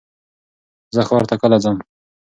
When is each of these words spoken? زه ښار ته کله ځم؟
زه 0.95 1.01
ښار 1.07 1.23
ته 1.29 1.35
کله 1.41 1.57
ځم؟ 1.63 1.77